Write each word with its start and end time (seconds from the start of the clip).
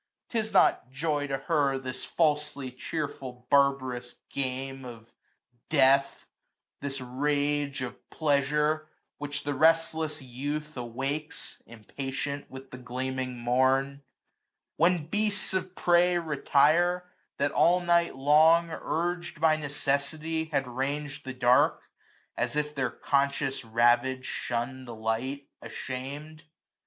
*T 0.29 0.39
is 0.39 0.51
not 0.51 0.89
joy 0.89 1.27
to 1.27 1.37
her, 1.37 1.77
This 1.77 2.03
falsely 2.03 2.71
cheerful 2.71 3.45
barb'rous 3.51 4.15
game 4.31 4.83
of 4.83 5.13
death; 5.69 6.25
This 6.79 6.99
rage 6.99 7.83
of 7.83 8.09
pleasure, 8.09 8.89
which 9.19 9.43
the 9.43 9.53
restless 9.53 10.19
youth 10.19 10.73
385 10.73 10.83
Awakes, 10.83 11.61
impatient, 11.67 12.49
with 12.49 12.71
the 12.71 12.79
gleaming 12.79 13.37
morn 13.37 13.97
j 13.97 14.01
When 14.77 15.05
beasts 15.05 15.53
of 15.53 15.75
prey 15.75 16.17
retire, 16.17 17.07
that 17.37 17.51
all 17.51 17.79
night 17.79 18.15
long, 18.15 18.69
UrgM 18.69 19.39
by 19.39 19.55
necessity, 19.55 20.45
had 20.45 20.65
rang'd 20.65 21.21
the 21.23 21.33
dark; 21.35 21.83
As 22.35 22.55
if 22.55 22.73
their 22.73 22.89
conscious 22.89 23.63
ravage 23.63 24.25
shun'd 24.25 24.87
the 24.87 24.95
light, 24.95 25.47
Asham'd. 25.61 26.41